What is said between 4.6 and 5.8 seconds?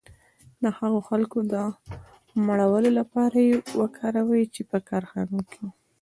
په کارخانو کې وو